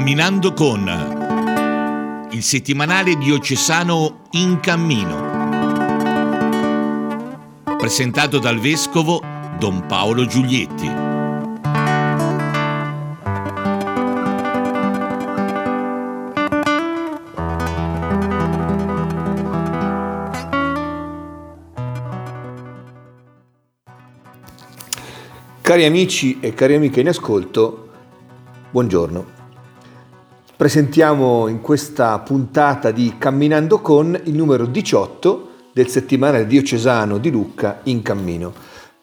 [0.00, 5.28] Camminando con il settimanale diocesano In Cammino.
[7.76, 9.22] Presentato dal vescovo
[9.58, 10.90] Don Paolo Giulietti.
[25.60, 27.90] Cari amici e cari amiche in ascolto,
[28.70, 29.39] buongiorno.
[30.60, 37.80] Presentiamo in questa puntata di Camminando con il numero 18 del settimanale diocesano di Lucca
[37.84, 38.52] in cammino.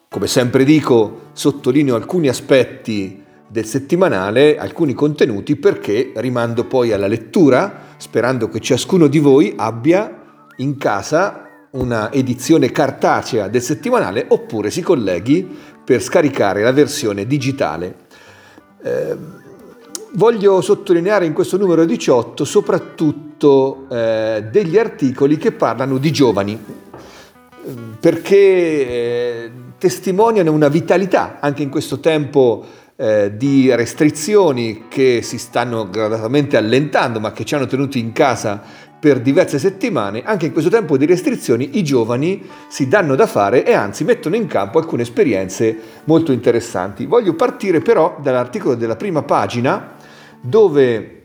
[0.08, 7.96] Come sempre dico, sottolineo alcuni aspetti del settimanale, alcuni contenuti perché rimando poi alla lettura,
[7.96, 14.80] sperando che ciascuno di voi abbia in casa una edizione cartacea del settimanale oppure si
[14.80, 15.44] colleghi
[15.84, 18.06] per scaricare la versione digitale.
[18.80, 19.37] Eh,
[20.18, 26.60] voglio sottolineare in questo numero 18 soprattutto eh, degli articoli che parlano di giovani,
[28.00, 32.64] perché eh, testimoniano una vitalità anche in questo tempo
[32.96, 38.60] eh, di restrizioni che si stanno gradatamente allentando ma che ci hanno tenuti in casa
[38.98, 43.64] per diverse settimane, anche in questo tempo di restrizioni, i giovani si danno da fare
[43.64, 47.06] e anzi mettono in campo alcune esperienze molto interessanti.
[47.06, 49.94] Voglio partire però dall'articolo della prima pagina
[50.40, 51.22] dove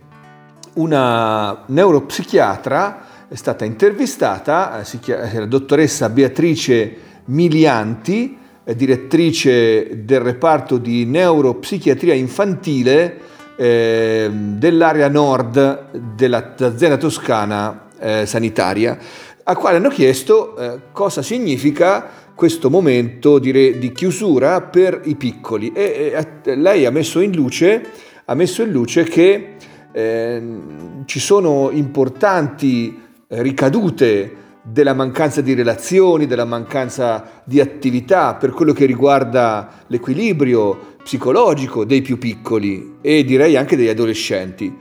[0.73, 8.37] una neuropsichiatra è stata intervistata, la dottoressa Beatrice Milianti,
[8.75, 13.19] direttrice del reparto di neuropsichiatria infantile
[13.55, 18.97] eh, dell'area nord dell'azienda toscana eh, sanitaria,
[19.43, 25.71] a quale hanno chiesto eh, cosa significa questo momento di, chiusura per i piccoli.
[25.71, 27.85] E lei ha messo in luce,
[28.25, 29.55] ha messo in luce che
[29.91, 38.71] ehm, ci sono importanti ricadute della mancanza di relazioni, della mancanza di attività per quello
[38.71, 44.73] che riguarda l'equilibrio psicologico dei più piccoli e direi anche degli adolescenti.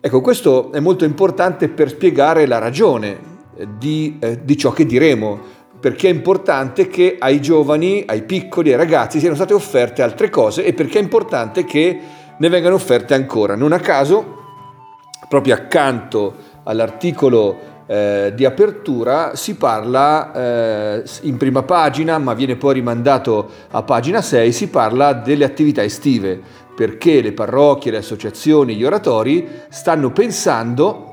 [0.00, 3.18] Ecco, questo è molto importante per spiegare la ragione
[3.78, 5.40] di, eh, di ciò che diremo,
[5.80, 10.64] perché è importante che ai giovani, ai piccoli, ai ragazzi siano state offerte altre cose
[10.64, 11.98] e perché è importante che
[12.38, 13.54] ne vengano offerte ancora.
[13.54, 14.42] Non a caso,
[15.28, 16.34] proprio accanto
[16.64, 23.82] all'articolo eh, di apertura si parla eh, in prima pagina, ma viene poi rimandato a
[23.82, 26.40] pagina 6, si parla delle attività estive,
[26.74, 31.10] perché le parrocchie, le associazioni, gli oratori stanno pensando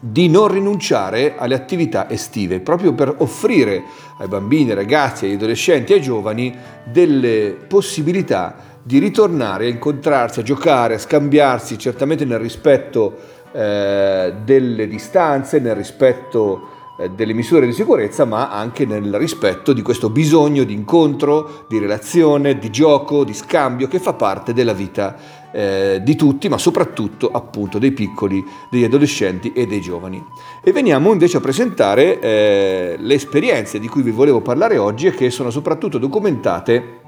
[0.00, 3.82] di non rinunciare alle attività estive, proprio per offrire
[4.18, 10.42] ai bambini, ai ragazzi, agli adolescenti, ai giovani delle possibilità di ritornare a incontrarsi, a
[10.42, 13.16] giocare, a scambiarsi, certamente nel rispetto
[13.52, 19.82] eh, delle distanze, nel rispetto eh, delle misure di sicurezza, ma anche nel rispetto di
[19.82, 25.16] questo bisogno di incontro, di relazione, di gioco, di scambio che fa parte della vita
[25.52, 30.22] eh, di tutti, ma soprattutto appunto dei piccoli, degli adolescenti e dei giovani.
[30.62, 35.12] E veniamo invece a presentare eh, le esperienze di cui vi volevo parlare oggi e
[35.12, 37.06] che sono soprattutto documentate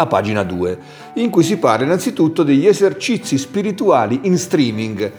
[0.00, 0.78] a pagina 2,
[1.14, 5.10] in cui si parla innanzitutto degli esercizi spirituali in streaming.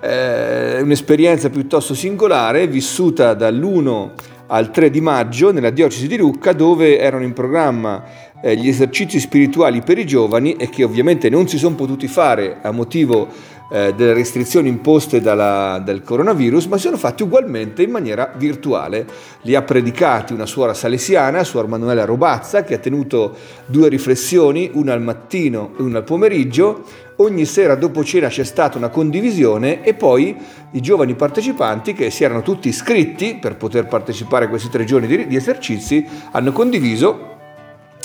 [0.00, 4.10] Eh, un'esperienza piuttosto singolare vissuta dall'1
[4.46, 8.04] al 3 di maggio nella diocesi di Lucca dove erano in programma
[8.40, 12.58] eh, gli esercizi spirituali per i giovani e che ovviamente non si sono potuti fare
[12.62, 13.28] a motivo
[13.70, 19.06] eh, delle restrizioni imposte dalla, dal coronavirus, ma si sono fatti ugualmente in maniera virtuale.
[19.42, 23.36] Li ha predicati una suora salesiana, suor Manuela Robazza, che ha tenuto
[23.66, 26.82] due riflessioni, una al mattino e una al pomeriggio.
[27.16, 30.36] Ogni sera dopo cena c'è stata una condivisione e poi
[30.70, 35.08] i giovani partecipanti che si erano tutti iscritti per poter partecipare a questi tre giorni
[35.08, 37.36] di, di esercizi hanno condiviso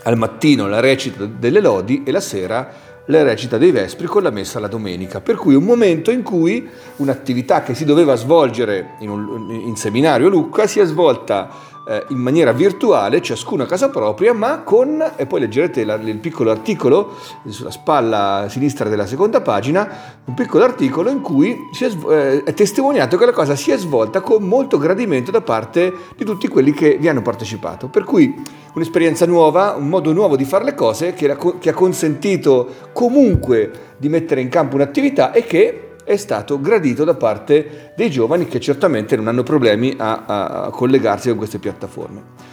[0.05, 4.29] al mattino la recita delle lodi e la sera la recita dei Vespri con la
[4.29, 6.67] messa la domenica, per cui un momento in cui
[6.97, 11.49] un'attività che si doveva svolgere in, un, in seminario Lucca si è svolta
[11.87, 16.17] eh, in maniera virtuale, ciascuno a casa propria, ma con, e poi leggerete la, il
[16.17, 17.15] piccolo articolo
[17.47, 19.89] sulla spalla sinistra della seconda pagina,
[20.25, 24.21] un piccolo articolo in cui è, eh, è testimoniato che la cosa si è svolta
[24.21, 27.87] con molto gradimento da parte di tutti quelli che vi hanno partecipato.
[27.87, 28.33] Per cui
[28.73, 33.91] un'esperienza nuova, un modo nuovo di fare le cose che, la, che ha consentito comunque
[33.97, 38.59] di mettere in campo un'attività e che è stato gradito da parte dei giovani che
[38.59, 42.51] certamente non hanno problemi a, a, collegarsi con queste piattaforme.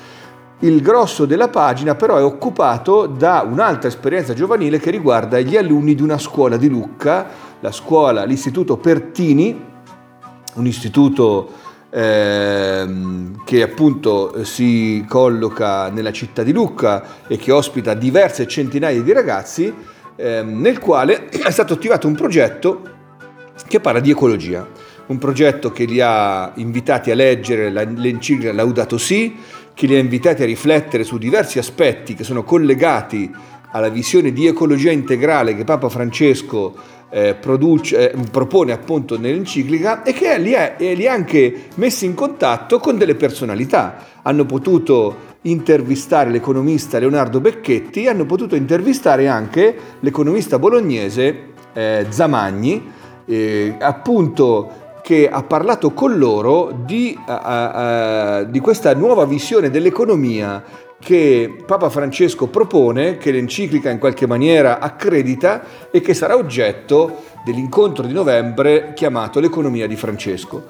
[0.60, 5.94] Il grosso della pagina però è occupato da un'altra esperienza giovanile che riguarda gli alunni
[5.94, 9.68] di una scuola di Lucca la scuola, l'istituto Pertini,
[10.54, 11.52] un istituto
[11.90, 19.12] ehm, che appunto si colloca nella città di Lucca e che ospita diverse centinaia di
[19.12, 19.72] ragazzi,
[20.16, 22.98] ehm, nel quale è stato attivato un progetto
[23.66, 24.66] che parla di ecologia.
[25.06, 29.36] Un progetto che li ha invitati a leggere l'enciclica Laudato Si,
[29.74, 33.30] che li ha invitati a riflettere su diversi aspetti che sono collegati
[33.72, 36.74] alla visione di ecologia integrale che Papa Francesco
[37.10, 42.14] eh, produce, eh, propone appunto nell'enciclica e che li ha, li ha anche messi in
[42.14, 44.04] contatto con delle personalità.
[44.22, 52.98] Hanno potuto intervistare l'economista Leonardo Becchetti, hanno potuto intervistare anche l'economista bolognese eh, Zamagni,
[53.30, 60.62] eh, appunto che ha parlato con loro di, uh, uh, di questa nuova visione dell'economia
[60.98, 68.04] che Papa Francesco propone, che l'enciclica in qualche maniera accredita e che sarà oggetto dell'incontro
[68.04, 70.64] di novembre chiamato l'economia di Francesco.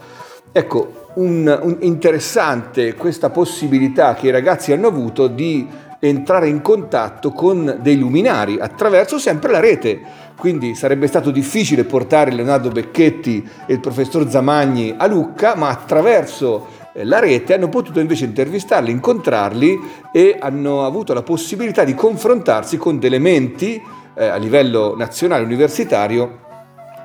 [0.53, 5.67] Ecco, un, un interessante questa possibilità che i ragazzi hanno avuto di
[6.09, 10.01] entrare in contatto con dei luminari attraverso sempre la rete.
[10.37, 16.67] Quindi sarebbe stato difficile portare Leonardo Becchetti e il professor Zamagni a Lucca, ma attraverso
[16.93, 19.79] eh, la rete hanno potuto invece intervistarli, incontrarli
[20.13, 23.81] e hanno avuto la possibilità di confrontarsi con dei elementi
[24.15, 26.49] eh, a livello nazionale universitario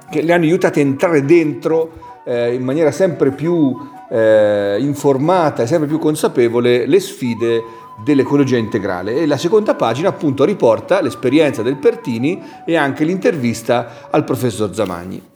[0.09, 3.75] che li hanno aiutati a entrare dentro eh, in maniera sempre più
[4.09, 7.63] eh, informata e sempre più consapevole le sfide
[8.03, 9.15] dell'ecologia integrale.
[9.15, 15.33] E la seconda pagina appunto riporta l'esperienza del Pertini e anche l'intervista al professor Zamagni.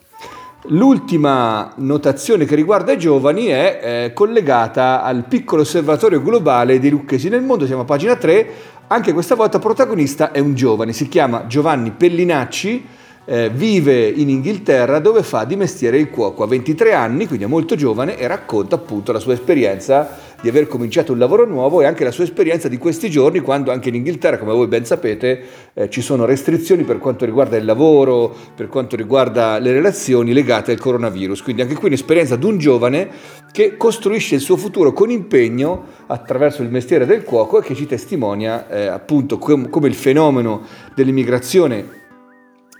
[0.63, 7.29] L'ultima notazione che riguarda i giovani è eh, collegata al piccolo osservatorio globale dei lucchesi
[7.29, 8.47] nel mondo, siamo a pagina 3,
[8.87, 12.85] anche questa volta protagonista è un giovane, si chiama Giovanni Pellinacci,
[13.23, 17.47] eh, vive in Inghilterra dove fa di mestiere il cuoco, ha 23 anni, quindi è
[17.47, 21.85] molto giovane e racconta appunto la sua esperienza di aver cominciato un lavoro nuovo e
[21.85, 25.41] anche la sua esperienza di questi giorni quando anche in Inghilterra, come voi ben sapete,
[25.73, 30.71] eh, ci sono restrizioni per quanto riguarda il lavoro, per quanto riguarda le relazioni legate
[30.71, 31.41] al coronavirus.
[31.41, 33.09] Quindi anche qui un'esperienza di un giovane
[33.51, 37.85] che costruisce il suo futuro con impegno attraverso il mestiere del cuoco e che ci
[37.85, 40.61] testimonia eh, appunto com- come il fenomeno
[40.95, 41.97] dell'immigrazione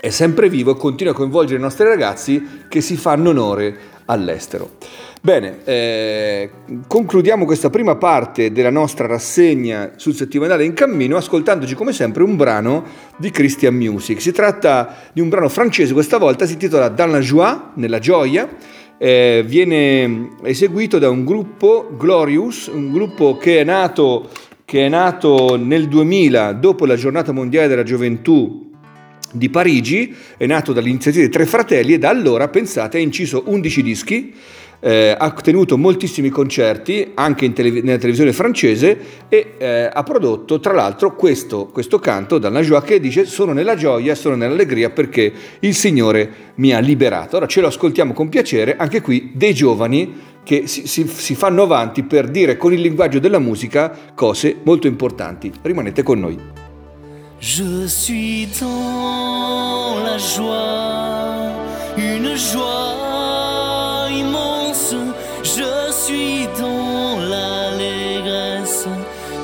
[0.01, 3.77] è sempre vivo e continua a coinvolgere i nostri ragazzi che si fanno onore
[4.09, 4.71] all'estero.
[5.21, 6.49] Bene, eh,
[6.87, 12.37] concludiamo questa prima parte della nostra rassegna sul settimanale in cammino ascoltandoci come sempre un
[12.37, 12.85] brano
[13.17, 14.21] di Christian Music.
[14.21, 18.47] Si tratta di un brano francese, questa volta si intitola Dans la joie, nella gioia,
[18.97, 24.29] eh, viene eseguito da un gruppo, Glorious, un gruppo che è nato,
[24.63, 28.68] che è nato nel 2000 dopo la giornata mondiale della gioventù
[29.31, 33.81] di Parigi, è nato dall'iniziativa dei Tre Fratelli e da allora, pensate, ha inciso 11
[33.81, 34.33] dischi
[34.79, 38.97] eh, ha tenuto moltissimi concerti anche tele- nella televisione francese
[39.27, 43.75] e eh, ha prodotto tra l'altro questo, questo canto dalla Joie che dice sono nella
[43.75, 47.37] gioia, sono nell'allegria perché il Signore mi ha liberato.
[47.37, 51.63] Ora ce lo ascoltiamo con piacere, anche qui dei giovani che si, si, si fanno
[51.63, 55.51] avanti per dire con il linguaggio della musica cose molto importanti.
[55.61, 56.68] Rimanete con noi.
[57.41, 61.51] Je suis dans la joie,
[61.97, 62.99] une joie
[65.43, 68.87] je suis dans l'allégresse,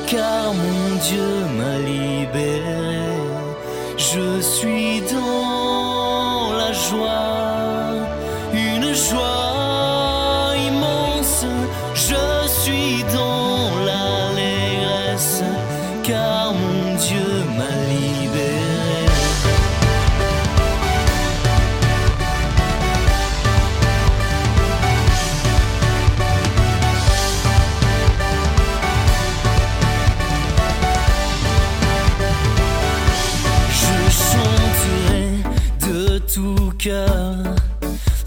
[0.08, 3.06] car mon Dieu m'a libéré.
[3.98, 7.25] Je suis dans la joie,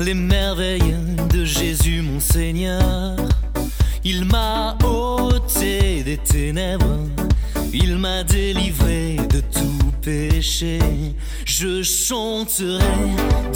[0.08, 0.96] les merveilles
[1.34, 3.14] de Jésus mon Seigneur.
[4.04, 7.00] Il m'a ôté des ténèbres,
[7.74, 10.78] il m'a délivré de tout péché.
[11.44, 12.96] Je chanterai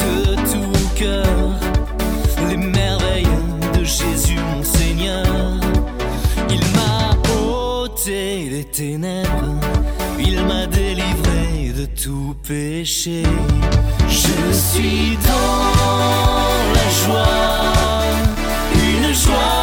[0.05, 1.25] de tout cœur
[2.51, 3.39] les merveilles
[3.73, 5.25] de Jésus mon Seigneur.
[6.51, 9.59] Il m'a ôté des ténèbres,
[10.19, 13.23] il m'a délivré de tout péché.
[14.09, 17.73] Je suis dans la joie,
[18.75, 19.62] une joie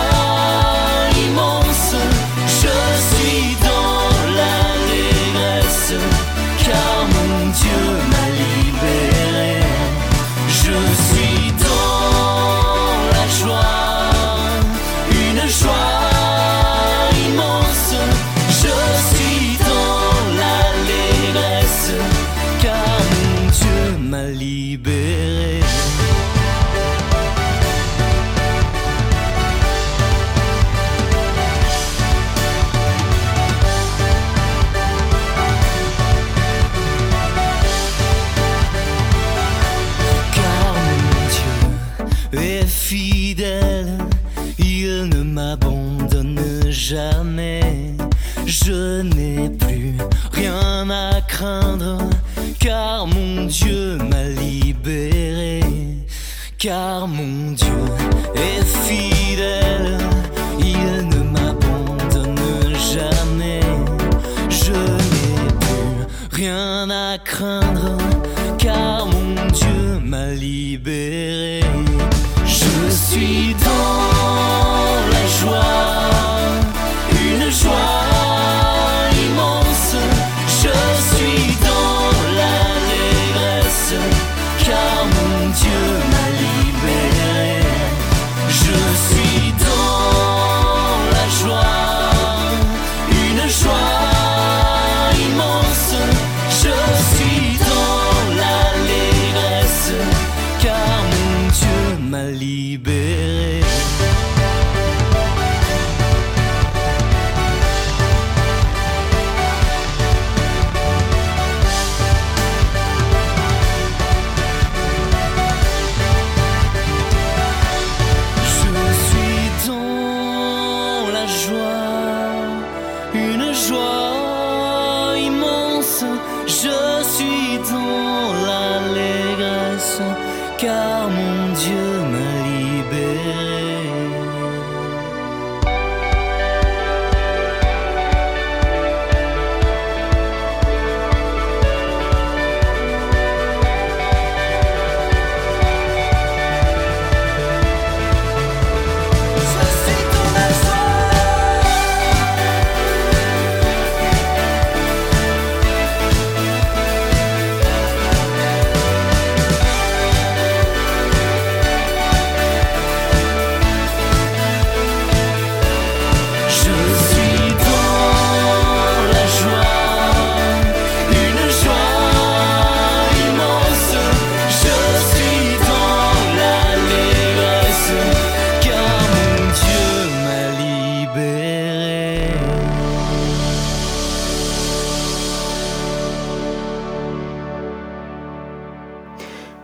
[56.60, 58.19] car mon Dieu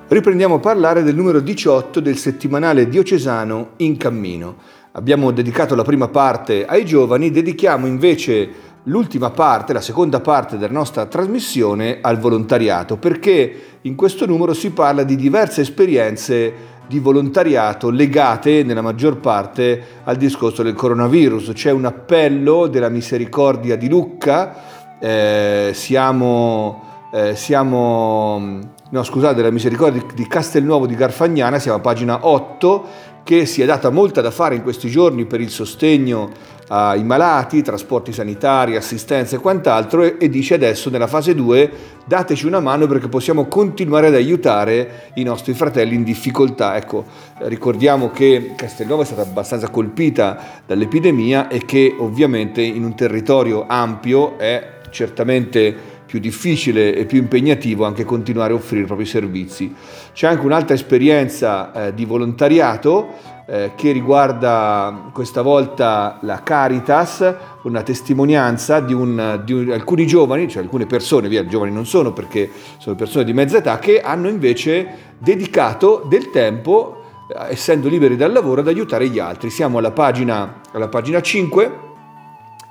[0.08, 4.58] Riprendiamo a parlare del numero 18 del settimanale diocesano In Cammino.
[4.92, 8.48] Abbiamo dedicato la prima parte ai giovani, dedichiamo invece
[8.84, 14.70] l'ultima parte, la seconda parte della nostra trasmissione al volontariato, perché in questo numero si
[14.70, 16.54] parla di diverse esperienze
[16.88, 21.50] di volontariato legate nella maggior parte al discorso del coronavirus.
[21.54, 30.02] C'è un appello della misericordia di Lucca, eh, siamo, eh, siamo no scusate, della misericordia
[30.02, 34.30] di- di Castelnuovo di Garfagnana, siamo a pagina 8, che si è data molta da
[34.30, 40.16] fare in questi giorni per il sostegno ai malati, trasporti sanitari, assistenza e quant'altro e,
[40.20, 41.72] e dice adesso nella fase 2
[42.06, 46.76] dateci una mano perché possiamo continuare ad aiutare i nostri fratelli in difficoltà.
[46.76, 47.06] Ecco,
[47.40, 54.38] ricordiamo che Castelnuovo è stata abbastanza colpita dall'epidemia e che ovviamente in un territorio ampio
[54.38, 59.74] è certamente più difficile e più impegnativo anche continuare a offrire i propri servizi.
[60.14, 67.82] C'è anche un'altra esperienza eh, di volontariato eh, che riguarda questa volta la Caritas, una
[67.84, 72.50] testimonianza di, un- di un- alcuni giovani, cioè alcune persone, via, giovani non sono perché
[72.78, 78.32] sono persone di mezza età, che hanno invece dedicato del tempo, eh, essendo liberi dal
[78.32, 79.50] lavoro, ad aiutare gli altri.
[79.50, 81.84] Siamo alla pagina, alla pagina 5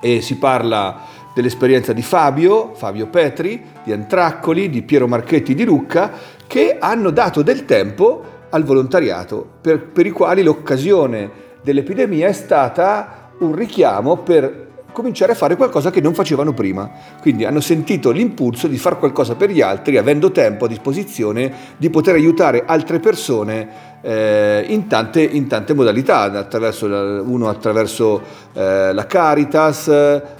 [0.01, 6.11] e si parla dell'esperienza di Fabio, Fabio Petri, di Antraccoli, di Piero Marchetti di Lucca,
[6.47, 11.29] che hanno dato del tempo al volontariato, per, per i quali l'occasione
[11.61, 14.63] dell'epidemia è stata un richiamo per
[14.93, 16.89] cominciare a fare qualcosa che non facevano prima.
[17.19, 21.89] Quindi hanno sentito l'impulso di fare qualcosa per gli altri, avendo tempo a disposizione di
[21.89, 28.21] poter aiutare altre persone eh, in, tante, in tante modalità, attraverso la- uno attraverso
[28.53, 29.87] eh, la Caritas,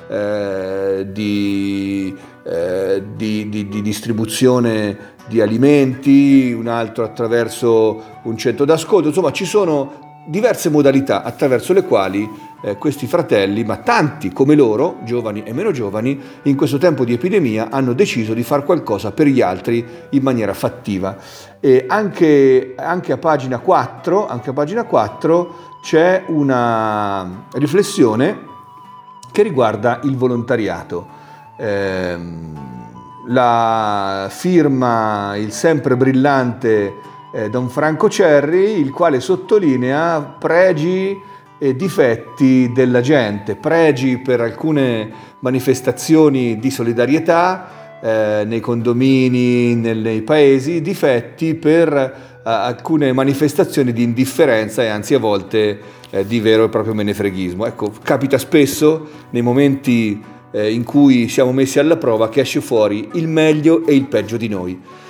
[0.07, 9.07] eh, di, eh, di- di- di distribuzione di alimenti, un altro attraverso un centro d'ascolto,
[9.07, 12.29] insomma ci sono diverse modalità attraverso le quali
[12.62, 17.13] eh, questi fratelli, ma tanti come loro, giovani e meno giovani, in questo tempo di
[17.13, 21.17] epidemia hanno deciso di fare qualcosa per gli altri in maniera fattiva.
[21.88, 28.39] Anche, anche a pagina 4, anche a pagina 4 c'è una riflessione
[29.32, 31.08] che riguarda il volontariato.
[31.58, 32.53] Ehm,
[33.27, 36.94] la firma il sempre brillante
[37.36, 41.20] eh, Don Franco Cerri, il quale sottolinea pregi
[41.58, 50.22] e difetti della gente, pregi per alcune manifestazioni di solidarietà eh, nei condomini, nel- nei
[50.22, 55.80] paesi, difetti per eh, alcune manifestazioni di indifferenza e anzi a volte
[56.12, 57.65] eh, di vero e proprio menefreghismo.
[57.65, 63.10] Ecco, capita spesso nei momenti eh, in cui siamo messi alla prova che esce fuori
[63.13, 65.04] il meglio e il peggio di noi.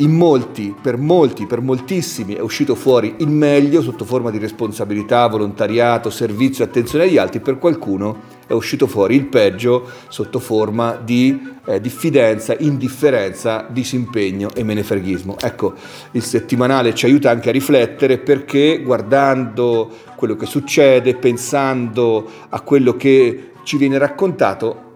[0.00, 5.26] In molti, per molti, per moltissimi è uscito fuori il meglio sotto forma di responsabilità,
[5.26, 11.38] volontariato, servizio, attenzione agli altri, per qualcuno è uscito fuori il peggio sotto forma di
[11.66, 15.36] eh, diffidenza, indifferenza, disimpegno e menefreghismo.
[15.38, 15.74] Ecco,
[16.12, 22.96] il settimanale ci aiuta anche a riflettere perché guardando quello che succede, pensando a quello
[22.96, 24.92] che ci viene raccontato,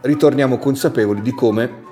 [0.00, 1.84] ritorniamo consapevoli di come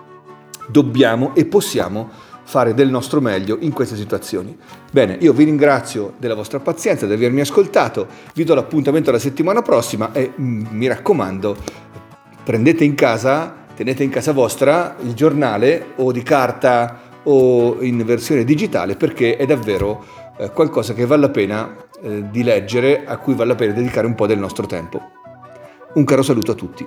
[0.68, 4.56] dobbiamo e possiamo fare del nostro meglio in queste situazioni.
[4.90, 9.62] Bene, io vi ringrazio della vostra pazienza, di avermi ascoltato, vi do l'appuntamento la settimana
[9.62, 11.56] prossima e mm, mi raccomando,
[12.44, 18.44] prendete in casa, tenete in casa vostra il giornale o di carta o in versione
[18.44, 20.04] digitale perché è davvero
[20.38, 24.06] eh, qualcosa che vale la pena eh, di leggere, a cui vale la pena dedicare
[24.06, 25.02] un po' del nostro tempo.
[25.94, 26.86] Un caro saluto a tutti.